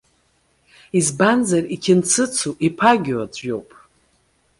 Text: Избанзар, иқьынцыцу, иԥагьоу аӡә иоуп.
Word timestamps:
Избанзар, 0.99 1.63
иқьынцыцу, 1.75 2.53
иԥагьоу 2.67 3.21
аӡә 3.23 3.41
иоуп. 3.47 3.69